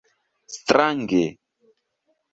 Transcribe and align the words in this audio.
strange 0.65 1.23